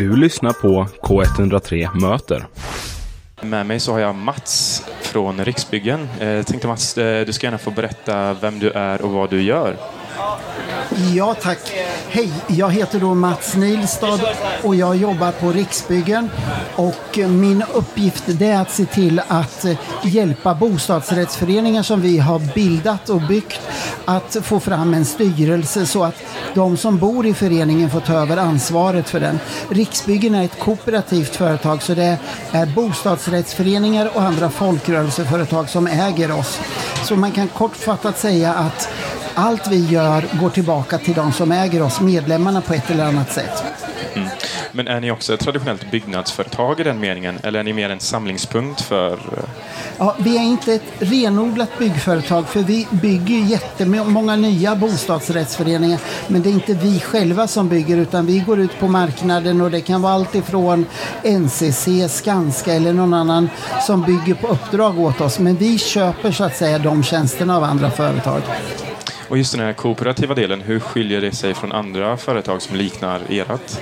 Du 0.00 0.16
lyssnar 0.16 0.52
på 0.52 0.86
K103 1.02 2.00
Möter. 2.00 2.46
Med 3.40 3.66
mig 3.66 3.80
så 3.80 3.92
har 3.92 3.98
jag 3.98 4.14
Mats 4.14 4.82
från 5.00 5.44
Riksbyggen. 5.44 6.08
Jag 6.20 6.46
tänkte 6.46 6.68
Mats, 6.68 6.98
eh, 6.98 7.26
du 7.26 7.32
ska 7.32 7.46
gärna 7.46 7.58
få 7.58 7.70
berätta 7.70 8.34
vem 8.34 8.58
du 8.58 8.70
är 8.70 9.02
och 9.02 9.10
vad 9.10 9.30
du 9.30 9.42
gör. 9.42 9.76
Ja, 10.96 11.34
tack. 11.34 11.72
Hej, 12.08 12.32
jag 12.46 12.70
heter 12.70 13.00
då 13.00 13.14
Mats 13.14 13.54
Nilstad 13.54 14.20
och 14.62 14.74
jag 14.74 14.96
jobbar 14.96 15.32
på 15.32 15.52
Riksbyggen. 15.52 16.30
Och 16.76 17.18
eh, 17.18 17.28
min 17.28 17.64
uppgift 17.74 18.28
är 18.28 18.60
att 18.60 18.70
se 18.70 18.84
till 18.84 19.22
att 19.28 19.64
eh, 19.64 19.76
hjälpa 20.04 20.54
bostadsrättsföreningar 20.54 21.82
som 21.82 22.00
vi 22.00 22.18
har 22.18 22.54
bildat 22.54 23.08
och 23.08 23.20
byggt 23.20 23.60
att 24.04 24.36
få 24.42 24.60
fram 24.60 24.94
en 24.94 25.04
styrelse 25.04 25.86
så 25.86 26.04
att 26.04 26.22
de 26.54 26.76
som 26.76 26.98
bor 26.98 27.26
i 27.26 27.34
föreningen 27.34 27.90
får 27.90 28.00
ta 28.00 28.12
över 28.12 28.36
ansvaret 28.36 29.08
för 29.08 29.20
den. 29.20 29.38
Riksbyggen 29.68 30.34
är 30.34 30.44
ett 30.44 30.58
kooperativt 30.58 31.36
företag 31.36 31.82
så 31.82 31.94
det 31.94 32.18
är 32.50 32.66
bostadsrättsföreningar 32.66 34.10
och 34.14 34.22
andra 34.22 34.50
folkrörelseföretag 34.50 35.68
som 35.68 35.86
äger 35.86 36.38
oss. 36.38 36.60
Så 37.04 37.16
man 37.16 37.32
kan 37.32 37.48
kortfattat 37.48 38.18
säga 38.18 38.54
att 38.54 38.88
allt 39.34 39.68
vi 39.68 39.86
gör 39.86 40.24
går 40.40 40.50
tillbaka 40.50 40.98
till 40.98 41.14
de 41.14 41.32
som 41.32 41.52
äger 41.52 41.82
oss, 41.82 42.00
medlemmarna 42.00 42.60
på 42.60 42.74
ett 42.74 42.90
eller 42.90 43.04
annat 43.04 43.32
sätt. 43.32 43.64
Mm. 44.14 44.28
Men 44.72 44.88
är 44.88 45.00
ni 45.00 45.10
också 45.10 45.34
ett 45.34 45.40
traditionellt 45.40 45.90
byggnadsföretag 45.90 46.80
i 46.80 46.82
den 46.82 47.00
meningen? 47.00 47.38
Eller 47.42 47.60
är 47.60 47.64
ni 47.64 47.72
mer 47.72 47.90
en 47.90 48.00
samlingspunkt 48.00 48.80
för... 48.80 49.18
Ja, 49.98 50.16
vi 50.18 50.36
är 50.36 50.42
inte 50.42 50.74
ett 50.74 50.92
renodlat 50.98 51.78
byggföretag 51.78 52.48
för 52.48 52.60
vi 52.60 52.86
bygger 52.90 53.38
jättemånga 53.38 54.36
nya 54.36 54.76
bostadsrättsföreningar. 54.76 56.00
Men 56.26 56.42
det 56.42 56.48
är 56.48 56.52
inte 56.52 56.74
vi 56.74 57.00
själva 57.00 57.46
som 57.46 57.68
bygger 57.68 57.96
utan 57.96 58.26
vi 58.26 58.38
går 58.38 58.60
ut 58.60 58.78
på 58.78 58.88
marknaden 58.88 59.60
och 59.60 59.70
det 59.70 59.80
kan 59.80 60.02
vara 60.02 60.12
allt 60.12 60.34
ifrån 60.34 60.86
NCC, 61.24 61.88
Skanska 62.08 62.72
eller 62.72 62.92
någon 62.92 63.14
annan 63.14 63.50
som 63.86 64.02
bygger 64.02 64.34
på 64.34 64.46
uppdrag 64.46 64.98
åt 64.98 65.20
oss. 65.20 65.38
Men 65.38 65.56
vi 65.56 65.78
köper 65.78 66.32
så 66.32 66.44
att 66.44 66.56
säga 66.56 66.78
de 66.78 67.02
tjänsterna 67.02 67.56
av 67.56 67.64
andra 67.64 67.90
företag. 67.90 68.42
Och 69.30 69.38
just 69.38 69.52
den 69.52 69.60
här 69.60 69.72
kooperativa 69.72 70.34
delen, 70.34 70.60
hur 70.60 70.80
skiljer 70.80 71.20
det 71.20 71.32
sig 71.32 71.54
från 71.54 71.72
andra 71.72 72.16
företag 72.16 72.62
som 72.62 72.76
liknar 72.76 73.20
ert? 73.28 73.80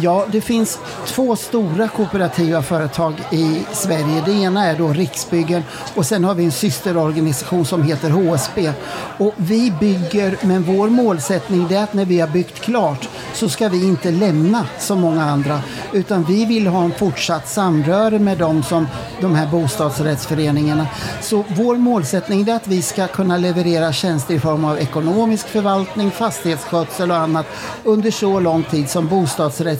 Ja, 0.00 0.26
det 0.32 0.40
finns 0.40 0.78
två 1.06 1.36
stora 1.36 1.88
kooperativa 1.88 2.62
företag 2.62 3.14
i 3.32 3.64
Sverige. 3.72 4.22
Det 4.26 4.32
ena 4.32 4.64
är 4.64 4.78
då 4.78 4.88
Riksbyggen 4.88 5.62
och 5.94 6.06
sen 6.06 6.24
har 6.24 6.34
vi 6.34 6.44
en 6.44 6.52
systerorganisation 6.52 7.64
som 7.64 7.82
heter 7.82 8.10
HSB. 8.10 8.72
Och 9.18 9.34
vi 9.36 9.72
bygger, 9.80 10.36
men 10.42 10.62
vår 10.62 10.88
målsättning 10.88 11.72
är 11.72 11.82
att 11.82 11.94
när 11.94 12.04
vi 12.04 12.20
har 12.20 12.28
byggt 12.28 12.60
klart 12.60 13.08
så 13.34 13.48
ska 13.48 13.68
vi 13.68 13.86
inte 13.86 14.10
lämna 14.10 14.66
som 14.78 15.00
många 15.00 15.24
andra 15.24 15.60
utan 15.92 16.24
vi 16.24 16.44
vill 16.44 16.66
ha 16.66 16.84
en 16.84 16.92
fortsatt 16.92 17.48
samröre 17.48 18.18
med 18.18 18.38
dem 18.38 18.62
som 18.62 18.86
de 19.20 19.34
här 19.34 19.46
bostadsrättsföreningarna. 19.46 20.86
Så 21.20 21.44
vår 21.48 21.76
målsättning 21.76 22.48
är 22.48 22.54
att 22.54 22.68
vi 22.68 22.82
ska 22.82 23.06
kunna 23.06 23.36
leverera 23.36 23.92
tjänster 23.92 24.34
i 24.34 24.40
form 24.40 24.64
av 24.64 24.78
ekonomisk 24.78 25.48
förvaltning, 25.48 26.10
fastighetsskötsel 26.10 27.10
och 27.10 27.16
annat 27.16 27.46
under 27.84 28.10
så 28.10 28.40
lång 28.40 28.62
tid 28.62 28.90
som 28.90 29.08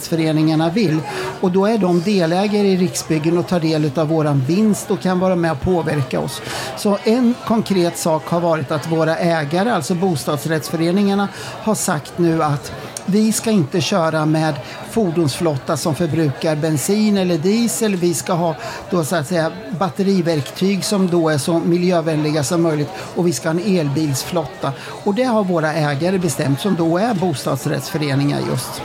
bostadsrättsföreningarna 0.07 0.69
vill. 0.69 0.99
Och 1.41 1.51
då 1.51 1.65
är 1.65 1.77
de 1.77 2.01
delägare 2.01 2.67
i 2.67 2.77
Riksbyggen 2.77 3.37
och 3.37 3.47
tar 3.47 3.59
del 3.59 3.91
av 3.95 4.07
våran 4.07 4.43
vinst 4.47 4.91
och 4.91 5.01
kan 5.01 5.19
vara 5.19 5.35
med 5.35 5.51
och 5.51 5.61
påverka 5.61 6.19
oss. 6.19 6.41
Så 6.77 6.97
en 7.03 7.33
konkret 7.45 7.97
sak 7.97 8.27
har 8.27 8.39
varit 8.41 8.71
att 8.71 8.91
våra 8.91 9.17
ägare, 9.17 9.69
alltså 9.69 9.95
bostadsrättsföreningarna, 9.95 11.27
har 11.63 11.75
sagt 11.75 12.17
nu 12.17 12.43
att 12.43 12.71
vi 13.05 13.31
ska 13.31 13.51
inte 13.51 13.81
köra 13.81 14.25
med 14.25 14.55
fordonsflotta 14.91 15.77
som 15.77 15.95
förbrukar 15.95 16.55
bensin 16.55 17.17
eller 17.17 17.37
diesel. 17.37 17.95
Vi 17.95 18.13
ska 18.13 18.33
ha 18.33 18.55
då 18.89 19.03
så 19.03 19.15
att 19.15 19.27
säga 19.27 19.51
batteriverktyg 19.79 20.83
som 20.83 21.07
då 21.07 21.29
är 21.29 21.37
så 21.37 21.59
miljövänliga 21.59 22.43
som 22.43 22.61
möjligt 22.61 22.89
och 23.15 23.27
vi 23.27 23.33
ska 23.33 23.49
ha 23.49 23.59
en 23.59 23.77
elbilsflotta. 23.77 24.73
Och 25.05 25.15
det 25.15 25.23
har 25.23 25.43
våra 25.43 25.73
ägare 25.73 26.17
bestämt 26.17 26.61
som 26.61 26.75
då 26.75 26.97
är 26.97 27.13
bostadsrättsföreningar 27.13 28.39
just. 28.49 28.81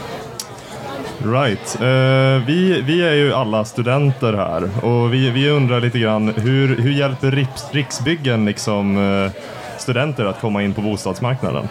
Right. 1.25 1.77
Uh, 1.81 2.47
vi, 2.47 2.83
vi 2.83 3.03
är 3.03 3.13
ju 3.13 3.33
alla 3.33 3.65
studenter 3.65 4.33
här 4.33 4.85
och 4.85 5.15
vi, 5.15 5.31
vi 5.31 5.51
undrar 5.51 5.81
lite 5.81 5.99
grann 5.99 6.29
hur, 6.29 6.77
hur 6.77 6.93
hjälper 6.93 7.31
Riks, 7.31 7.65
Riksbyggen 7.73 8.45
liksom, 8.45 8.97
uh, 8.97 9.31
studenter 9.79 10.25
att 10.25 10.41
komma 10.41 10.63
in 10.63 10.75
på 10.75 10.81
bostadsmarknaden? 10.81 11.69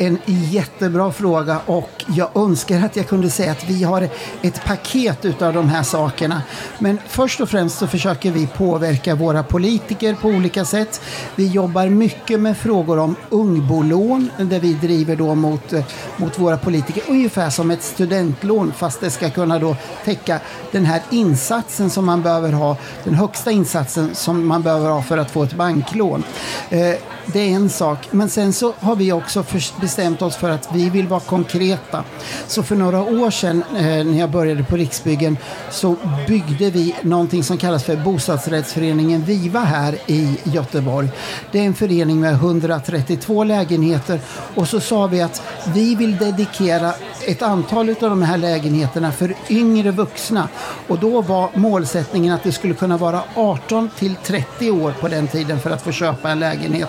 en 0.00 0.18
jättebra 0.26 1.12
fråga 1.12 1.60
och 1.66 1.99
jag 2.14 2.28
önskar 2.34 2.84
att 2.84 2.96
jag 2.96 3.08
kunde 3.08 3.30
säga 3.30 3.52
att 3.52 3.64
vi 3.64 3.82
har 3.82 4.08
ett 4.42 4.64
paket 4.64 5.24
utav 5.24 5.52
de 5.52 5.68
här 5.68 5.82
sakerna. 5.82 6.42
Men 6.78 6.98
först 7.08 7.40
och 7.40 7.48
främst 7.48 7.78
så 7.78 7.86
försöker 7.86 8.30
vi 8.30 8.46
påverka 8.46 9.14
våra 9.14 9.42
politiker 9.42 10.14
på 10.14 10.28
olika 10.28 10.64
sätt. 10.64 11.00
Vi 11.36 11.46
jobbar 11.46 11.86
mycket 11.86 12.40
med 12.40 12.56
frågor 12.56 12.98
om 12.98 13.16
ungbolån 13.30 14.30
där 14.38 14.60
vi 14.60 14.74
driver 14.74 15.16
då 15.16 15.34
mot, 15.34 15.72
eh, 15.72 15.84
mot 16.16 16.38
våra 16.38 16.56
politiker 16.56 17.02
ungefär 17.08 17.50
som 17.50 17.70
ett 17.70 17.82
studentlån 17.82 18.72
fast 18.76 19.00
det 19.00 19.10
ska 19.10 19.30
kunna 19.30 19.58
då 19.58 19.76
täcka 20.04 20.40
den 20.72 20.86
här 20.86 21.02
insatsen 21.10 21.90
som 21.90 22.04
man 22.04 22.22
behöver 22.22 22.52
ha, 22.52 22.76
den 23.04 23.14
högsta 23.14 23.50
insatsen 23.50 24.14
som 24.14 24.46
man 24.46 24.62
behöver 24.62 24.90
ha 24.90 25.02
för 25.02 25.18
att 25.18 25.30
få 25.30 25.42
ett 25.42 25.54
banklån. 25.54 26.22
Eh, 26.70 26.94
det 27.26 27.40
är 27.40 27.50
en 27.50 27.70
sak. 27.70 28.08
Men 28.10 28.28
sen 28.28 28.52
så 28.52 28.74
har 28.80 28.96
vi 28.96 29.12
också 29.12 29.44
bestämt 29.80 30.22
oss 30.22 30.36
för 30.36 30.50
att 30.50 30.68
vi 30.72 30.90
vill 30.90 31.08
vara 31.08 31.20
konkreta. 31.20 31.99
Så 32.46 32.62
för 32.62 32.76
några 32.76 33.02
år 33.02 33.30
sedan 33.30 33.64
eh, 33.76 33.82
när 33.82 34.18
jag 34.18 34.30
började 34.30 34.64
på 34.64 34.76
Riksbyggen 34.76 35.36
så 35.70 35.96
byggde 36.28 36.70
vi 36.70 36.94
någonting 37.02 37.44
som 37.44 37.58
kallas 37.58 37.84
för 37.84 37.96
bostadsrättsföreningen 37.96 39.22
Viva 39.22 39.60
här 39.60 39.98
i 40.06 40.38
Göteborg. 40.44 41.08
Det 41.52 41.58
är 41.58 41.64
en 41.64 41.74
förening 41.74 42.20
med 42.20 42.32
132 42.32 43.44
lägenheter 43.44 44.20
och 44.54 44.68
så 44.68 44.80
sa 44.80 45.06
vi 45.06 45.22
att 45.22 45.42
vi 45.74 45.94
vill 45.94 46.16
dedikera 46.16 46.94
ett 47.28 47.42
antal 47.42 47.90
av 47.90 47.96
de 48.00 48.22
här 48.22 48.38
lägenheterna 48.38 49.12
för 49.12 49.34
yngre 49.50 49.90
vuxna. 49.90 50.48
Och 50.88 50.98
då 50.98 51.22
var 51.22 51.50
målsättningen 51.54 52.34
att 52.34 52.42
det 52.42 52.52
skulle 52.52 52.74
kunna 52.74 52.96
vara 52.96 53.22
18 53.34 53.90
till 53.98 54.16
30 54.24 54.70
år 54.70 54.94
på 55.00 55.08
den 55.08 55.28
tiden 55.28 55.60
för 55.60 55.70
att 55.70 55.82
få 55.82 55.92
köpa 55.92 56.30
en 56.30 56.38
lägenhet. 56.40 56.88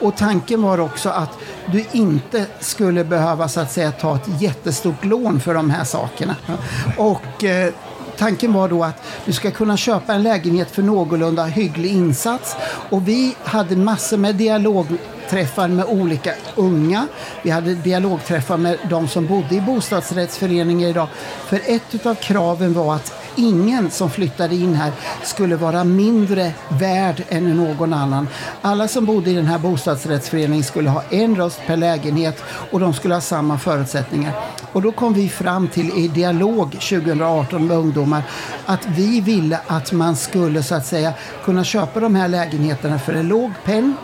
Och 0.00 0.16
tanken 0.16 0.62
var 0.62 0.80
också 0.80 1.08
att 1.08 1.38
du 1.66 1.84
inte 1.92 2.46
skulle 2.60 3.04
behöva 3.04 3.48
så 3.48 3.60
att 3.60 3.72
säga 3.72 3.92
ta 3.92 4.16
ett 4.16 4.42
jättestort 4.42 5.04
lån 5.04 5.40
för 5.40 5.54
de 5.54 5.70
här 5.70 5.84
sakerna. 5.84 6.36
Och 6.96 7.44
eh, 7.44 7.72
tanken 8.18 8.52
var 8.52 8.68
då 8.68 8.84
att 8.84 9.02
du 9.24 9.32
ska 9.32 9.50
kunna 9.50 9.76
köpa 9.76 10.14
en 10.14 10.22
lägenhet 10.22 10.70
för 10.70 10.82
någorlunda 10.82 11.44
hygglig 11.44 11.90
insats. 11.92 12.56
Och 12.90 13.08
vi 13.08 13.36
hade 13.44 13.76
massor 13.76 14.16
med 14.16 14.34
dialog 14.34 14.86
dialogträffar 15.32 15.68
med 15.68 15.84
olika 15.84 16.34
unga. 16.56 17.08
Vi 17.42 17.50
hade 17.50 17.74
dialogträffar 17.74 18.56
med 18.56 18.78
de 18.90 19.08
som 19.08 19.26
bodde 19.26 19.54
i 19.54 19.60
bostadsrättsföreningar 19.60 20.88
idag. 20.88 21.08
För 21.46 21.60
ett 21.66 22.06
av 22.06 22.14
kraven 22.14 22.72
var 22.72 22.94
att 22.94 23.21
ingen 23.36 23.90
som 23.90 24.10
flyttade 24.10 24.54
in 24.54 24.74
här 24.74 24.92
skulle 25.22 25.56
vara 25.56 25.84
mindre 25.84 26.52
värd 26.68 27.22
än 27.28 27.56
någon 27.56 27.92
annan. 27.92 28.28
Alla 28.62 28.88
som 28.88 29.04
bodde 29.04 29.30
i 29.30 29.34
den 29.34 29.46
här 29.46 29.58
bostadsrättsföreningen 29.58 30.64
skulle 30.64 30.90
ha 30.90 31.02
en 31.10 31.36
röst 31.36 31.60
per 31.66 31.76
lägenhet 31.76 32.42
och 32.70 32.80
de 32.80 32.94
skulle 32.94 33.14
ha 33.14 33.20
samma 33.20 33.58
förutsättningar. 33.58 34.32
Och 34.72 34.82
då 34.82 34.92
kom 34.92 35.14
vi 35.14 35.28
fram 35.28 35.68
till 35.68 35.90
i 35.98 36.08
dialog 36.08 36.72
2018 36.72 37.66
med 37.66 37.76
ungdomar 37.76 38.22
att 38.66 38.86
vi 38.86 39.20
ville 39.20 39.60
att 39.66 39.92
man 39.92 40.16
skulle 40.16 40.62
så 40.62 40.74
att 40.74 40.86
säga 40.86 41.12
kunna 41.44 41.64
köpa 41.64 42.00
de 42.00 42.14
här 42.14 42.28
lägenheterna 42.28 42.98
för 42.98 43.12
en 43.12 43.28
låg 43.28 43.50
penn 43.64 43.96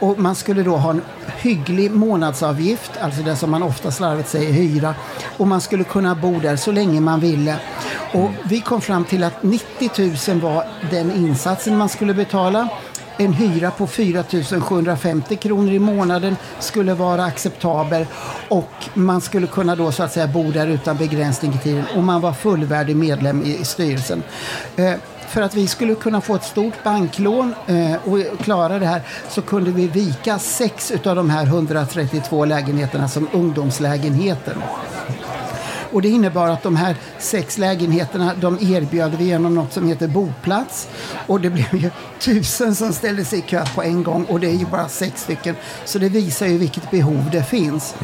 och 0.00 0.18
man 0.18 0.34
skulle 0.34 0.62
då 0.62 0.76
ha 0.76 0.90
en 0.90 1.02
hygglig 1.36 1.90
månadsavgift, 1.90 2.90
alltså 3.00 3.22
det 3.22 3.36
som 3.36 3.50
man 3.50 3.62
ofta 3.62 3.90
slarvigt 3.90 4.28
säger 4.28 4.52
hyra. 4.52 4.94
Och 5.36 5.46
man 5.46 5.60
skulle 5.60 5.84
kunna 5.84 6.14
bo 6.14 6.40
där 6.40 6.56
så 6.56 6.72
länge 6.72 7.00
man 7.00 7.20
ville. 7.20 7.56
Och 8.12 8.30
vi 8.44 8.60
kom 8.60 8.80
fram 8.80 9.04
till 9.04 9.24
att 9.24 9.42
90 9.42 9.90
000 10.28 10.40
var 10.40 10.64
den 10.90 11.12
insatsen 11.12 11.76
man 11.76 11.88
skulle 11.88 12.14
betala. 12.14 12.68
En 13.16 13.32
hyra 13.32 13.70
på 13.70 13.86
4 13.86 14.24
750 14.60 15.36
kronor 15.36 15.72
i 15.72 15.78
månaden 15.78 16.36
skulle 16.58 16.94
vara 16.94 17.24
acceptabel 17.24 18.06
och 18.48 18.70
man 18.94 19.20
skulle 19.20 19.46
kunna 19.46 19.76
då 19.76 19.92
så 19.92 20.02
att 20.02 20.12
säga 20.12 20.26
bo 20.26 20.50
där 20.50 20.66
utan 20.66 20.96
begränsning 20.96 21.54
i 21.54 21.58
tiden 21.58 21.84
och 21.96 22.02
man 22.02 22.20
var 22.20 22.32
fullvärdig 22.32 22.96
medlem 22.96 23.42
i 23.42 23.64
styrelsen. 23.64 24.22
Eh, 24.76 24.94
för 25.28 25.42
att 25.42 25.54
vi 25.54 25.66
skulle 25.66 25.94
kunna 25.94 26.20
få 26.20 26.34
ett 26.34 26.44
stort 26.44 26.84
banklån 26.84 27.54
eh, 27.66 27.94
och 28.04 28.38
klara 28.42 28.78
det 28.78 28.86
här 28.86 29.02
så 29.28 29.42
kunde 29.42 29.70
vi 29.70 29.88
vika 29.88 30.38
sex 30.38 30.92
av 31.04 31.16
de 31.16 31.30
här 31.30 31.46
132 31.46 32.44
lägenheterna 32.44 33.08
som 33.08 33.28
ungdomslägenheter. 33.32 34.56
Och 35.92 36.02
det 36.02 36.08
innebar 36.08 36.48
att 36.48 36.62
de 36.62 36.76
här 36.76 36.96
sex 37.18 37.58
lägenheterna 37.58 38.32
de 38.40 38.58
erbjöd 38.74 39.14
vi 39.18 39.24
genom 39.24 39.54
något 39.54 39.72
som 39.72 39.88
heter 39.88 40.08
boplats. 40.08 40.88
Och 41.26 41.40
det 41.40 41.50
blev 41.50 41.74
ju 41.74 41.90
tusen 42.18 42.74
som 42.74 42.92
ställde 42.92 43.24
sig 43.24 43.38
i 43.38 43.42
kö 43.42 43.64
på 43.74 43.82
en 43.82 44.02
gång 44.02 44.24
och 44.24 44.40
det 44.40 44.46
är 44.46 44.54
ju 44.54 44.66
bara 44.66 44.88
sex 44.88 45.22
stycken. 45.22 45.56
Så 45.84 45.98
det 45.98 46.08
visar 46.08 46.46
ju 46.46 46.58
vilket 46.58 46.90
behov 46.90 47.28
det 47.32 47.42
finns. 47.42 47.94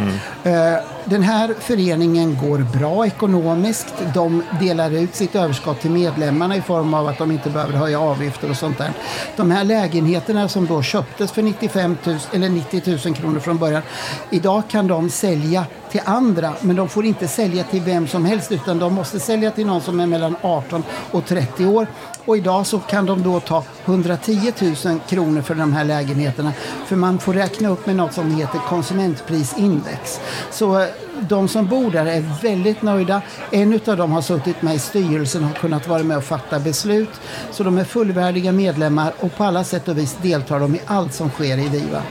Eh, 0.45 0.77
Den 1.05 1.23
här 1.23 1.55
föreningen 1.61 2.39
går 2.43 2.59
bra 2.79 3.07
ekonomiskt. 3.07 3.95
De 4.15 4.43
delar 4.61 4.91
ut 4.91 5.15
sitt 5.15 5.35
överskott 5.35 5.81
till 5.81 5.91
medlemmarna 5.91 6.57
i 6.57 6.61
form 6.63 6.95
av 6.95 7.09
att 7.09 7.19
de 7.19 7.31
inte 7.31 7.51
behöver 7.51 7.73
höja 7.73 8.01
avgifter 8.01 8.51
och 8.51 8.57
sånt 8.57 8.79
där. 8.79 8.93
De 9.37 9.51
här 9.51 9.65
lägenheterna 9.65 10.49
som 10.49 10.67
då 10.67 10.83
köptes 10.83 11.33
för 11.33 11.43
95 11.43 11.97
000, 12.05 12.19
eller 12.33 12.49
90 12.49 12.99
000 13.07 13.15
kronor 13.15 13.41
från 13.41 13.59
början. 13.59 13.83
Idag 14.31 14.63
kan 14.69 14.87
de 14.87 15.11
sälja 15.11 15.67
till 15.95 16.03
andra, 16.05 16.53
men 16.61 16.77
de 16.77 16.89
får 16.89 17.05
inte 17.05 17.29
sälja 17.29 17.65
till 17.65 17.81
vem 17.81 18.09
som 18.09 18.25
helst 18.25 18.53
utan 18.53 18.79
de 18.79 18.95
måste 18.95 19.21
sälja 19.21 19.51
till 19.51 19.67
någon 19.67 19.81
som 19.81 20.01
är 20.01 20.07
mellan 20.07 20.37
18 20.43 20.83
och 21.11 21.27
30 21.27 21.67
år. 21.67 21.87
Och 22.25 22.37
idag 22.37 22.67
så 22.67 22.79
kan 22.79 23.07
de 23.07 23.23
då 23.23 23.41
ta 23.41 23.65
110 23.85 24.53
000 24.85 25.01
kronor 25.09 25.43
för 25.43 25.55
de 25.55 25.73
här 25.73 25.85
lägenheterna. 25.85 26.53
För 26.87 26.97
man 26.97 27.19
får 27.19 27.35
räkna 27.35 27.69
upp 27.69 27.87
med 27.87 27.97
något 27.97 28.13
som 28.13 28.31
heter 28.31 28.59
konsumentprisindex. 28.59 30.21
Så 30.51 30.81
eh, 30.81 30.89
de 31.21 31.49
som 31.49 31.67
bor 31.67 31.91
där 31.91 32.07
är 32.07 32.25
väldigt 32.43 32.83
nöjda. 32.83 33.23
En 33.51 33.81
av 33.87 33.97
dem 33.97 34.13
har 34.13 34.23
suttit 34.23 34.63
med 34.63 34.75
i 34.75 34.79
styrelsen 34.79 35.43
och 35.43 35.49
har 35.49 35.57
kunnat 35.57 35.89
vara 35.89 36.03
med 36.03 36.17
och 36.17 36.25
fatta 36.25 36.59
beslut. 36.59 37.21
Så 37.51 37.63
de 37.63 37.79
är 37.79 37.85
fullvärdiga 37.85 38.53
medlemmar 38.53 39.13
och 39.21 39.37
på 39.37 39.45
alla 39.45 39.65
sätt 39.65 39.89
och 39.89 39.99
vis 39.99 40.17
deltar 40.23 40.61
de 40.61 40.75
i 40.75 40.81
allt 40.87 41.15
som 41.15 41.31
sker 41.31 41.59
i 41.59 41.69
Viva. 41.69 42.03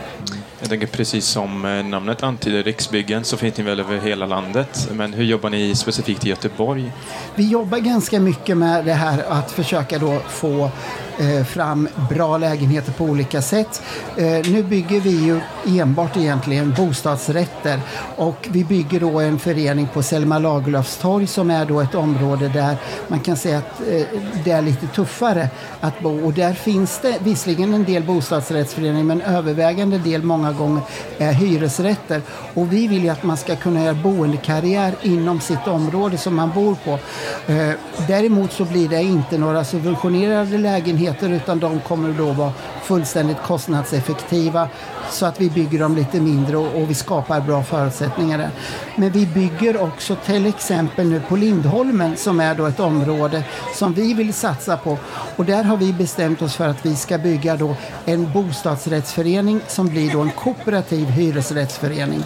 Jag 0.64 0.70
tänker 0.70 0.88
precis 0.88 1.26
som 1.26 1.66
eh, 1.66 1.86
namnet 1.86 2.24
antyder, 2.24 2.64
Riksbyggen, 2.64 3.24
så 3.24 3.38
finns 3.38 3.58
ni 3.58 3.64
väl 3.64 3.80
över 3.80 3.98
hela 3.98 4.26
landet. 4.26 4.90
Men 4.92 5.14
hur 5.14 5.24
jobbar 5.24 5.50
ni 5.50 5.76
specifikt 5.76 6.26
i 6.26 6.30
Göteborg? 6.30 6.92
Vi 7.36 7.48
jobbar 7.50 7.78
ganska 7.78 8.20
mycket 8.20 8.58
med 8.58 8.86
det 8.86 8.94
här 8.94 9.24
att 9.30 9.52
försöka 9.52 10.00
då 10.00 10.20
få 10.30 10.70
Eh, 11.18 11.44
fram 11.44 11.88
bra 12.10 12.38
lägenheter 12.38 12.92
på 12.92 13.04
olika 13.04 13.42
sätt. 13.42 13.82
Eh, 14.18 14.26
nu 14.26 14.64
bygger 14.64 15.00
vi 15.00 15.10
ju 15.10 15.40
enbart 15.80 16.18
egentligen 16.18 16.74
bostadsrätter 16.78 17.80
och 18.16 18.48
vi 18.52 18.64
bygger 18.64 19.00
då 19.00 19.20
en 19.20 19.40
förening 19.40 19.88
på 19.94 20.04
Selma 20.04 20.40
Lagerlöfs 20.40 20.98
torg 20.98 21.28
som 21.28 21.52
är 21.52 21.66
då 21.66 21.82
ett 21.82 21.96
område 21.96 22.48
där 22.48 22.78
man 23.08 23.20
kan 23.20 23.38
säga 23.38 23.58
att 23.58 23.82
eh, 23.90 24.06
det 24.44 24.52
är 24.52 24.62
lite 24.62 24.88
tuffare 24.88 25.50
att 25.80 26.00
bo 26.00 26.26
och 26.26 26.34
där 26.34 26.54
finns 26.54 27.00
det 27.02 27.16
visserligen 27.20 27.74
en 27.74 27.84
del 27.84 28.04
bostadsrättsföreningar 28.04 29.04
men 29.04 29.22
övervägande 29.22 29.98
del 29.98 30.24
många 30.24 30.52
gånger 30.52 30.82
är 31.18 31.34
hyresrätter 31.34 32.22
och 32.54 32.74
vi 32.74 32.88
vill 32.88 33.04
ju 33.04 33.10
att 33.10 33.24
man 33.24 33.38
ska 33.38 33.56
kunna 33.56 33.84
göra 33.84 33.94
boendekarriär 33.94 34.96
inom 35.02 35.42
sitt 35.42 35.68
område 35.68 36.18
som 36.18 36.36
man 36.36 36.52
bor 36.56 36.76
på. 36.86 37.00
Däremot 38.08 38.52
så 38.52 38.66
blir 38.66 38.90
det 38.90 39.04
inte 39.04 39.38
några 39.38 39.64
subventionerade 39.64 40.58
lägenheter 40.58 41.03
utan 41.08 41.60
de 41.60 41.80
kommer 41.80 42.14
då 42.14 42.32
vara 42.32 42.52
fullständigt 42.84 43.38
kostnadseffektiva 43.46 44.70
så 45.10 45.26
att 45.26 45.42
vi 45.42 45.50
bygger 45.50 45.80
dem 45.80 45.96
lite 45.96 46.22
mindre 46.22 46.58
och, 46.58 46.82
och 46.82 46.90
vi 46.90 46.94
skapar 46.94 47.42
bra 47.42 47.64
förutsättningar 47.64 48.38
där. 48.38 48.50
Men 48.96 49.12
vi 49.12 49.26
bygger 49.26 49.82
också 49.82 50.16
till 50.16 50.46
exempel 50.46 51.08
nu 51.08 51.22
på 51.30 51.36
Lindholmen 51.36 52.18
som 52.18 52.40
är 52.40 52.56
då 52.56 52.66
ett 52.66 52.80
område 52.80 53.44
som 53.76 53.94
vi 53.94 54.14
vill 54.14 54.34
satsa 54.34 54.78
på 54.78 54.98
och 55.36 55.46
där 55.46 55.64
har 55.64 55.78
vi 55.78 55.94
bestämt 55.94 56.42
oss 56.42 56.56
för 56.56 56.68
att 56.68 56.86
vi 56.86 56.96
ska 56.96 57.18
bygga 57.18 57.56
då 57.56 57.76
en 58.06 58.34
bostadsrättsförening 58.34 59.62
som 59.68 59.88
blir 59.88 60.12
då 60.12 60.22
en 60.22 60.32
kooperativ 60.32 61.06
hyresrättsförening. 61.06 62.24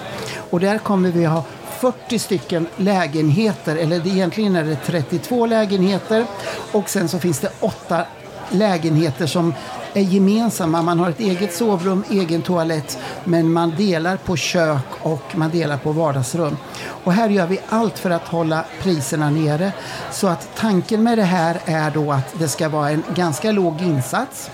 Och 0.50 0.59
där 0.59 0.77
kommer 0.77 1.12
vi 1.12 1.25
ha 1.25 1.44
40 1.79 2.19
stycken 2.19 2.68
lägenheter, 2.77 3.75
eller 3.75 4.07
egentligen 4.07 4.56
är 4.56 4.63
det 4.63 4.75
32 4.85 5.45
lägenheter 5.45 6.25
och 6.71 6.89
sen 6.89 7.09
så 7.09 7.19
finns 7.19 7.39
det 7.39 7.51
åtta 7.59 8.06
lägenheter 8.52 9.28
som 9.28 9.54
är 9.94 10.02
gemensamma. 10.02 10.82
Man 10.82 11.00
har 11.00 11.10
ett 11.10 11.20
eget 11.20 11.54
sovrum, 11.56 12.04
egen 12.10 12.42
toalett, 12.42 12.98
men 13.24 13.54
man 13.54 13.74
delar 13.78 14.18
på 14.18 14.36
kök 14.36 14.86
och 15.02 15.24
man 15.36 15.50
delar 15.50 15.78
på 15.78 15.92
vardagsrum. 15.92 16.58
Och 17.04 17.14
här 17.14 17.30
gör 17.30 17.48
vi 17.48 17.60
allt 17.70 18.00
för 18.00 18.10
att 18.10 18.28
hålla 18.28 18.66
priserna 18.82 19.30
nere. 19.30 19.72
Så 20.12 20.28
att 20.28 20.50
tanken 20.56 21.04
med 21.04 21.18
det 21.18 21.24
här 21.24 21.60
är 21.66 21.92
då 21.92 22.12
att 22.12 22.40
det 22.40 22.48
ska 22.48 22.70
vara 22.70 22.90
en 22.90 23.04
ganska 23.16 23.52
låg 23.52 23.82
insats. 23.82 24.50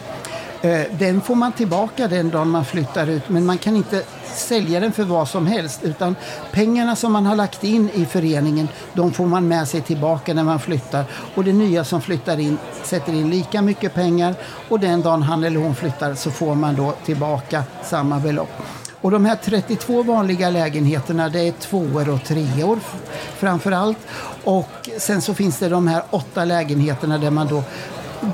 Eh, 0.63 0.81
den 0.99 1.21
får 1.21 1.35
man 1.35 1.51
tillbaka 1.51 2.07
den 2.07 2.29
dagen 2.29 2.49
man 2.49 2.65
flyttar 2.65 3.07
ut, 3.07 3.29
men 3.29 3.45
man 3.45 3.57
kan 3.57 3.75
inte 3.75 4.03
sälja 4.35 4.79
den 4.79 4.91
för 4.91 5.03
vad 5.03 5.27
som 5.27 5.47
helst. 5.47 5.79
Utan 5.83 6.15
pengarna 6.51 6.95
som 6.95 7.11
man 7.11 7.25
har 7.25 7.35
lagt 7.35 7.63
in 7.63 7.89
i 7.93 8.05
föreningen, 8.05 8.67
de 8.93 9.13
får 9.13 9.25
man 9.25 9.47
med 9.47 9.67
sig 9.67 9.81
tillbaka 9.81 10.33
när 10.33 10.43
man 10.43 10.59
flyttar. 10.59 11.05
Och 11.35 11.43
det 11.43 11.53
nya 11.53 11.83
som 11.83 12.01
flyttar 12.01 12.39
in 12.39 12.57
sätter 12.83 13.13
in 13.13 13.29
lika 13.29 13.61
mycket 13.61 13.93
pengar 13.93 14.35
och 14.69 14.79
den 14.79 15.01
dagen 15.01 15.21
han 15.21 15.43
eller 15.43 15.59
hon 15.59 15.75
flyttar 15.75 16.15
så 16.15 16.31
får 16.31 16.55
man 16.55 16.75
då 16.75 16.93
tillbaka 17.05 17.63
samma 17.83 18.19
belopp. 18.19 18.51
Och 19.01 19.11
de 19.11 19.25
här 19.25 19.35
32 19.35 20.03
vanliga 20.03 20.49
lägenheterna 20.49 21.29
det 21.29 21.47
är 21.47 21.51
tvåor 21.51 22.09
och 22.09 22.23
treor 22.23 22.79
framför 23.37 23.71
allt. 23.71 23.97
Och 24.43 24.89
sen 24.97 25.21
så 25.21 25.33
finns 25.33 25.59
det 25.59 25.69
de 25.69 25.87
här 25.87 26.03
åtta 26.09 26.45
lägenheterna 26.45 27.17
där 27.17 27.31
man 27.31 27.47
då 27.47 27.63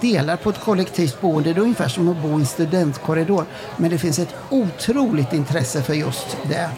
delar 0.01 0.38
på 0.38 0.50
ett 0.50 0.59
kollektivt 0.59 1.21
boende. 1.21 1.53
Det 1.53 1.59
är 1.59 1.63
ungefär 1.63 1.88
som 1.88 2.09
att 2.09 2.21
bo 2.21 2.30
i 2.30 2.33
en 2.33 2.45
studentkorridor. 2.45 3.45
Men 3.77 3.89
det 3.89 3.97
finns 3.97 4.19
ett 4.19 4.36
otroligt 4.50 5.33
intresse 5.33 5.81
för 5.81 5.94
just 5.94 6.38
det. 6.50 6.69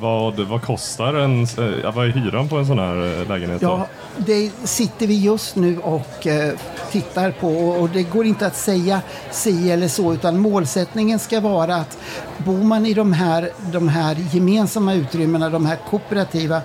Vad, 0.00 0.40
vad 0.40 0.62
kostar 0.62 1.14
en, 1.14 1.42
eh, 1.42 1.94
vad 1.94 2.06
är 2.06 2.10
hyran 2.10 2.48
på 2.48 2.56
en 2.56 2.66
sån 2.66 2.78
här 2.78 3.20
eh, 3.20 3.28
lägenhet? 3.28 3.60
då? 3.60 3.66
Ja, 3.66 3.86
det 4.16 4.50
sitter 4.64 5.06
vi 5.06 5.20
just 5.20 5.56
nu 5.56 5.78
och 5.78 6.26
eh, 6.26 6.54
tittar 6.90 7.30
på 7.30 7.48
och, 7.48 7.88
det 7.88 8.02
går 8.02 8.26
inte 8.26 8.46
att 8.46 8.56
säga 8.56 9.00
si 9.30 9.70
eller 9.70 9.88
så 9.88 10.14
utan 10.14 10.38
målsättningen 10.38 11.18
ska 11.18 11.40
vara 11.40 11.76
att 11.76 11.98
bor 12.38 12.64
man 12.64 12.86
i 12.86 12.94
de 12.94 13.12
här, 13.12 13.50
de 13.72 13.88
här 13.88 14.16
gemensamma 14.32 14.94
utrymmena, 14.94 15.50
de 15.50 15.66
här 15.66 15.78
kooperativa 15.90 16.60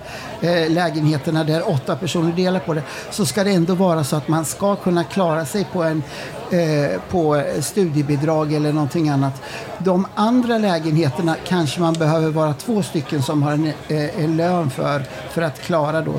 lägenheterna 0.68 1.44
där 1.44 1.70
åtta 1.70 1.96
personer 1.96 2.32
delar 2.32 2.60
på 2.60 2.74
det, 2.74 2.82
så 3.10 3.26
ska 3.26 3.44
det 3.44 3.50
ändå 3.50 3.74
vara 3.74 4.04
så 4.04 4.16
att 4.16 4.28
man 4.28 4.44
ska 4.44 4.76
kunna 4.76 5.04
klara 5.04 5.46
sig 5.46 5.66
på 5.72 5.82
en 5.82 6.02
på 7.10 7.42
studiebidrag 7.60 8.52
eller 8.52 8.72
någonting 8.72 9.08
annat. 9.08 9.42
De 9.78 10.06
andra 10.14 10.58
lägenheterna 10.58 11.36
kanske 11.46 11.80
man 11.80 11.94
behöver 11.94 12.30
vara 12.30 12.54
två 12.54 12.82
stycken 12.82 13.22
som 13.24 13.42
har 13.42 13.52
en, 13.52 13.66
eh, 13.88 14.24
en 14.24 14.36
lön 14.36 14.70
för, 14.70 15.02
för 15.30 15.42
att 15.42 15.60
klara 15.62 16.00
då 16.00 16.12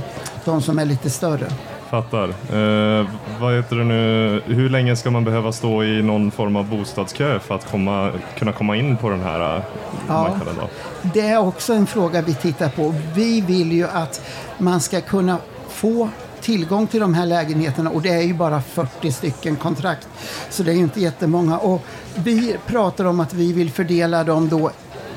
de 0.46 0.62
som 0.62 0.80
är 0.80 0.86
lite 0.86 1.10
större. 1.10 1.48
Fattar. 1.90 2.24
Eh, 2.30 3.08
vad 3.42 3.56
heter 3.56 3.76
det 3.76 3.84
nu? 3.84 4.42
Hur 4.46 4.70
länge 4.70 4.96
ska 4.96 5.12
man 5.12 5.24
behöva 5.24 5.52
stå 5.52 5.84
i 5.84 6.02
någon 6.02 6.32
form 6.32 6.56
av 6.56 6.70
bostadskö 6.70 7.40
för 7.40 7.56
att 7.56 7.72
komma, 7.72 8.12
kunna 8.38 8.52
komma 8.52 8.76
in 8.76 8.98
på 8.98 9.10
den 9.10 9.22
här 9.22 9.56
eh, 9.58 9.64
Ja. 10.08 10.14
marknaden? 10.22 10.56
Då? 10.60 10.68
Det 11.14 11.22
är 11.22 11.38
också 11.40 11.74
en 11.74 11.88
fråga 11.88 12.22
vi 12.22 12.34
tittar 12.36 12.70
på. 12.70 12.94
Vi 13.16 13.42
vill 13.42 13.72
ju 13.72 13.88
att 13.88 14.22
man 14.58 14.80
ska 14.82 15.02
kunna 15.02 15.38
få 15.70 16.10
tillgång 16.42 16.88
till 16.88 17.00
de 17.00 17.14
här 17.14 17.26
lägenheterna 17.26 17.90
och 17.90 18.02
det 18.02 18.10
är 18.10 18.22
ju 18.22 18.34
bara 18.34 18.62
40 18.62 19.12
stycken 19.12 19.56
kontrakt. 19.56 20.08
Så 20.50 20.64
det 20.64 20.72
är 20.72 20.76
ju 20.76 20.82
inte 20.82 21.02
jättemånga. 21.02 21.58
Och 21.58 21.82
vi 22.16 22.58
pratar 22.66 23.06
om 23.06 23.20
att 23.20 23.34
vi 23.34 23.54
vill 23.54 23.72
fördela 23.72 24.24
dem 24.24 24.50
då 24.50 24.72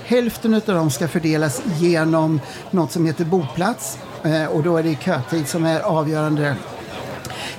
Hälften 0.09 0.55
av 0.55 0.61
dem 0.61 0.91
ska 0.91 1.09
fördelas 1.09 1.63
genom 1.79 2.41
något 2.71 2.93
som 2.93 3.07
heter 3.07 3.25
boplats 3.25 3.99
eh, 4.23 4.45
och 4.45 4.63
då 4.63 4.77
är 4.77 4.83
det 4.83 5.03
kötid 5.03 5.49
som 5.49 5.65
är 5.65 5.81
avgörande. 5.81 6.57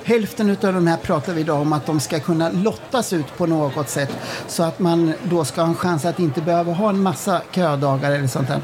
Hälften 0.04 0.50
av 0.50 0.56
de 0.74 0.86
här 0.86 0.96
pratar 0.96 1.32
vi 1.32 1.40
idag 1.40 1.60
om 1.60 1.72
att 1.72 1.86
de 1.86 2.00
ska 2.00 2.20
kunna 2.20 2.50
lottas 2.50 3.12
ut 3.12 3.36
på 3.36 3.46
något 3.46 3.88
sätt 3.88 4.10
så 4.46 4.62
att 4.62 4.78
man 4.78 5.12
då 5.22 5.44
ska 5.44 5.60
ha 5.60 5.68
en 5.68 5.74
chans 5.74 6.04
att 6.04 6.18
inte 6.18 6.40
behöva 6.40 6.72
ha 6.72 6.88
en 6.88 7.02
massa 7.02 7.42
ködagar 7.50 8.12
eller 8.12 8.26
sånt 8.26 8.48
där. 8.48 8.60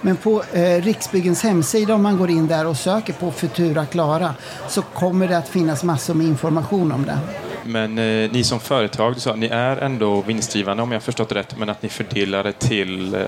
Men 0.00 0.16
på 0.16 0.42
eh, 0.52 0.82
Riksbyggens 0.82 1.42
hemsida 1.42 1.94
om 1.94 2.02
man 2.02 2.18
går 2.18 2.30
in 2.30 2.46
där 2.46 2.66
och 2.66 2.76
söker 2.76 3.12
på 3.12 3.30
Futura 3.30 3.86
Klara 3.86 4.34
så 4.68 4.82
kommer 4.82 5.28
det 5.28 5.38
att 5.38 5.48
finnas 5.48 5.84
massor 5.84 6.14
med 6.14 6.26
information 6.26 6.92
om 6.92 7.04
det. 7.04 7.18
Men 7.64 7.98
eh, 7.98 8.30
ni 8.32 8.44
som 8.44 8.60
företag, 8.60 9.14
du 9.14 9.20
sa, 9.20 9.36
ni 9.36 9.46
är 9.46 9.76
ändå 9.76 10.20
vinstgivande 10.22 10.82
om 10.82 10.92
jag 10.92 10.96
har 10.96 11.02
förstått 11.02 11.28
det 11.28 11.34
rätt, 11.34 11.58
men 11.58 11.68
att 11.68 11.82
ni 11.82 11.88
fördelar 11.88 12.44
det 12.44 12.52
till 12.52 13.14
eh, 13.14 13.20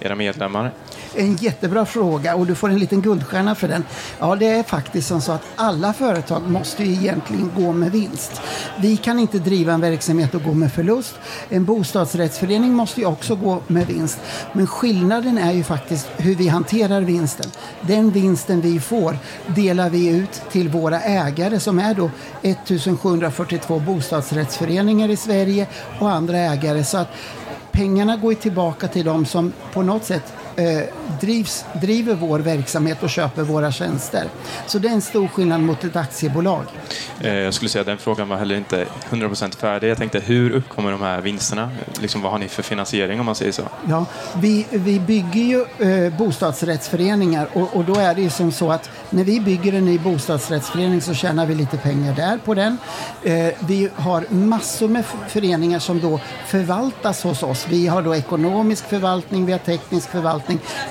era 0.00 0.14
medlemmar. 0.14 0.70
En 1.14 1.36
jättebra 1.36 1.86
fråga 1.86 2.34
och 2.34 2.46
du 2.46 2.54
får 2.54 2.68
en 2.68 2.78
liten 2.78 3.02
guldstjärna 3.02 3.54
för 3.54 3.68
den. 3.68 3.84
Ja, 4.18 4.36
det 4.36 4.46
är 4.46 4.62
faktiskt 4.62 5.08
som 5.08 5.20
så 5.20 5.32
att 5.32 5.42
alla 5.56 5.92
företag 5.92 6.42
måste 6.50 6.84
ju 6.84 6.92
egentligen 6.92 7.50
gå 7.56 7.72
med 7.72 7.92
vinst. 7.92 8.40
Vi 8.78 8.96
kan 8.96 9.18
inte 9.18 9.38
driva 9.38 9.72
en 9.72 9.80
verksamhet 9.80 10.34
och 10.34 10.42
gå 10.42 10.54
med 10.54 10.72
förlust. 10.72 11.14
En 11.48 11.64
bostadsrättsförening 11.64 12.72
måste 12.72 13.00
ju 13.00 13.06
också 13.06 13.36
gå 13.36 13.62
med 13.66 13.86
vinst. 13.86 14.18
Men 14.52 14.66
skillnaden 14.66 15.38
är 15.38 15.52
ju 15.52 15.64
faktiskt 15.64 16.08
hur 16.16 16.34
vi 16.34 16.48
hanterar 16.48 17.00
vinsten. 17.00 17.50
Den 17.80 18.10
vinsten 18.10 18.60
vi 18.60 18.80
får 18.80 19.18
delar 19.46 19.90
vi 19.90 20.08
ut 20.08 20.42
till 20.50 20.68
våra 20.68 21.00
ägare 21.00 21.60
som 21.60 21.78
är 21.78 21.94
då 21.94 22.10
1742 22.42 23.73
bostadsrättsföreningar 23.82 25.08
i 25.08 25.16
Sverige 25.16 25.66
och 26.00 26.10
andra 26.10 26.38
ägare. 26.38 26.84
Så 26.84 26.98
att 26.98 27.08
pengarna 27.72 28.16
går 28.16 28.32
ju 28.32 28.38
tillbaka 28.38 28.88
till 28.88 29.04
dem 29.04 29.26
som 29.26 29.52
på 29.72 29.82
något 29.82 30.04
sätt 30.04 30.32
eh, 30.56 30.82
drivs, 31.20 31.64
driver 31.80 32.14
vår 32.14 32.38
verksamhet 32.38 33.02
och 33.02 33.10
köper 33.10 33.42
våra 33.42 33.72
tjänster. 33.72 34.28
Så 34.66 34.78
det 34.78 34.88
är 34.88 34.92
en 34.92 35.00
stor 35.00 35.28
skillnad 35.28 35.60
mot 35.60 35.84
ett 35.84 35.96
aktiebolag. 35.96 36.64
Eh, 37.20 37.34
jag 37.34 37.54
skulle 37.54 37.68
säga 37.68 37.80
att 37.80 37.86
den 37.86 37.98
frågan 37.98 38.28
var 38.28 38.36
heller 38.36 38.56
inte 38.56 38.86
100% 39.10 39.56
färdig. 39.56 39.90
Jag 39.90 39.98
tänkte, 39.98 40.20
hur 40.20 40.50
uppkommer 40.50 40.90
de 40.90 41.00
här 41.00 41.20
vinsterna? 41.20 41.70
Liksom, 42.00 42.22
vad 42.22 42.32
har 42.32 42.38
ni 42.38 42.48
för 42.48 42.62
finansiering 42.62 43.20
om 43.20 43.26
man 43.26 43.34
säger 43.34 43.52
så? 43.52 43.62
Ja, 43.88 44.06
vi, 44.36 44.66
vi 44.70 45.00
bygger 45.00 45.40
ju 45.40 45.64
eh, 45.78 46.16
bostadsrättsföreningar 46.18 47.48
och, 47.52 47.76
och 47.76 47.84
då 47.84 47.94
är 47.94 48.14
det 48.14 48.22
ju 48.22 48.30
som 48.30 48.52
så 48.52 48.72
att 48.72 48.90
när 49.10 49.24
vi 49.24 49.40
bygger 49.40 49.72
en 49.72 49.84
ny 49.84 49.98
bostadsrättsförening 49.98 51.00
så 51.00 51.14
tjänar 51.14 51.46
vi 51.46 51.54
lite 51.54 51.76
pengar 51.76 52.14
där 52.14 52.38
på 52.44 52.54
den. 52.54 52.78
Eh, 53.22 53.54
vi 53.58 53.90
har 53.94 54.24
massor 54.30 54.88
med 54.88 55.04
föreningar 55.28 55.78
som 55.78 56.00
då 56.00 56.20
förvaltas 56.46 57.22
hos 57.22 57.42
oss. 57.42 57.66
Vi 57.70 57.86
har 57.86 58.02
då 58.02 58.14
ekonomisk 58.14 58.88
förvaltning, 58.88 59.46
vi 59.46 59.52
har 59.52 59.58
teknisk 59.58 60.10
förvaltning, 60.10 60.43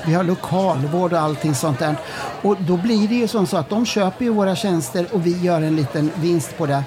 vi 0.06 0.14
har 0.14 0.24
lokalvård 0.24 1.14
och 1.14 1.20
allting 1.20 1.56
sånt 1.56 1.80
där. 1.80 1.96
Och 2.42 2.58
då 2.60 2.78
blir 2.78 3.08
det 3.08 3.16
ju 3.16 3.28
som 3.28 3.48
så 3.48 3.58
att 3.58 3.70
de 3.70 3.86
köper 3.86 4.26
ju 4.26 4.32
våra 4.32 4.56
tjänster 4.56 5.08
och 5.12 5.26
vi 5.26 5.42
gör 5.42 5.62
en 5.62 5.76
liten 5.76 6.12
vinst 6.16 6.58
på 6.58 6.66
det. 6.66 6.84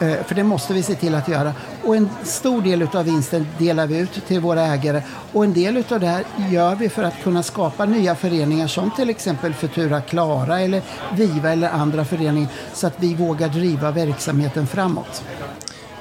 Eh, 0.00 0.24
för 0.24 0.34
det 0.34 0.44
måste 0.44 0.74
vi 0.74 0.82
se 0.82 0.94
till 0.94 1.14
att 1.14 1.28
göra. 1.28 1.52
Och 1.84 1.96
en 1.96 2.10
stor 2.22 2.62
del 2.62 2.82
av 2.82 3.04
vinsten 3.04 3.46
delar 3.58 3.86
vi 3.86 3.98
ut 3.98 4.26
till 4.26 4.40
våra 4.40 4.62
ägare. 4.62 5.02
Och 5.32 5.44
en 5.44 5.52
del 5.52 5.84
av 5.88 6.00
det 6.00 6.06
här 6.06 6.24
gör 6.50 6.74
vi 6.74 6.88
för 6.88 7.02
att 7.02 7.22
kunna 7.22 7.42
skapa 7.42 7.84
nya 7.84 8.14
föreningar 8.14 8.66
som 8.66 8.90
till 8.90 9.10
exempel 9.10 9.54
Futura 9.54 10.00
Klara 10.00 10.60
eller 10.60 10.82
Viva 11.12 11.52
eller 11.52 11.68
andra 11.68 12.04
föreningar 12.04 12.48
så 12.72 12.86
att 12.86 12.94
vi 12.96 13.14
vågar 13.14 13.48
driva 13.48 13.90
verksamheten 13.90 14.66
framåt. 14.66 15.24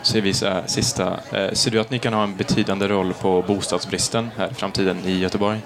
Så 0.01 0.21
vi 0.21 0.33
sista, 0.65 1.19
eh, 1.31 1.51
ser 1.53 1.71
du 1.71 1.79
att 1.79 1.89
ni 1.89 1.99
kan 1.99 2.13
ha 2.13 2.23
en 2.23 2.35
betydande 2.35 2.87
roll 2.87 3.13
på 3.13 3.43
bostadsbristen 3.47 4.29
här 4.37 4.51
i 4.51 4.53
framtiden 4.53 4.97
i 5.05 5.19
Göteborg? 5.19 5.61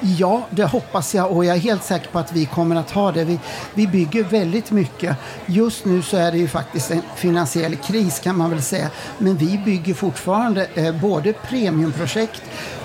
Ja, 0.00 0.46
det 0.50 0.64
hoppas 0.64 1.14
jag 1.14 1.32
och 1.32 1.44
jag 1.44 1.56
är 1.56 1.60
helt 1.60 1.84
säker 1.84 2.08
på 2.10 2.18
att 2.18 2.32
vi 2.32 2.46
kommer 2.46 2.76
att 2.76 2.90
ha 2.90 3.12
det. 3.12 3.24
Vi, 3.24 3.38
vi 3.74 3.86
bygger 3.86 4.24
väldigt 4.24 4.70
mycket. 4.70 5.16
Just 5.46 5.84
nu 5.84 6.02
så 6.02 6.16
är 6.16 6.32
det 6.32 6.38
ju 6.38 6.48
faktiskt 6.48 6.90
en 6.90 7.02
finansiell 7.16 7.76
kris 7.76 8.18
kan 8.18 8.36
man 8.36 8.50
väl 8.50 8.62
säga. 8.62 8.90
Men 9.18 9.36
vi 9.36 9.58
bygger 9.64 9.94
fortfarande 9.94 10.66
eh, 10.74 11.00
både 11.00 11.32
premiumprojekt 11.32 12.42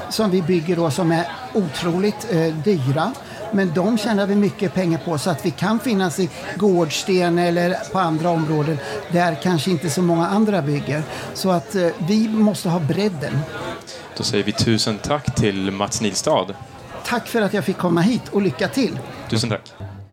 som 0.10 0.32
vi 0.32 0.42
bygger 0.42 0.76
då 0.76 0.92
som 0.92 1.12
är 1.12 1.28
otroligt 1.54 2.28
eh, 2.32 2.56
dyra. 2.56 3.12
Men 3.52 3.74
de 3.74 3.98
tjänar 3.98 4.28
vi 4.28 4.36
mycket 4.36 4.74
pengar 4.74 5.00
på 5.06 5.18
så 5.18 5.30
att 5.30 5.46
vi 5.46 5.52
kan 5.52 5.80
finnas 5.80 6.20
i 6.20 6.30
Gårdsten 6.56 7.40
eller 7.40 7.92
på 7.92 8.00
andra 8.00 8.30
områden 8.30 8.78
där 9.12 9.38
kanske 9.44 9.72
inte 9.72 9.90
så 9.90 10.02
många 10.02 10.28
andra 10.28 10.62
bygger. 10.62 11.04
Så 11.34 11.50
att 11.50 11.76
eh, 11.76 11.88
vi 12.08 12.30
måste 12.30 12.70
ha 12.70 12.80
bredden. 12.80 13.40
Då 14.18 14.24
säger 14.24 14.44
vi 14.44 14.52
tusen 14.52 14.98
tack 14.98 15.36
till 15.36 15.72
Mats 15.72 16.02
Nilstad. 16.02 16.46
Tack 17.10 17.28
för 17.28 17.42
att 17.42 17.54
jag 17.54 17.66
fick 17.66 17.78
komma 17.78 18.02
hit 18.02 18.30
och 18.32 18.42
lycka 18.42 18.68
till. 18.68 19.00
Tusen 19.30 19.50
tack. 19.50 19.62